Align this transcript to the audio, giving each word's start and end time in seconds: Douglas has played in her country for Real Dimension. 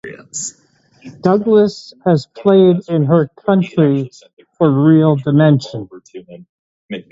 Douglas 1.21 1.93
has 2.07 2.25
played 2.25 2.89
in 2.89 3.03
her 3.05 3.27
country 3.45 4.09
for 4.57 4.67
Real 4.71 5.15
Dimension. 5.17 5.87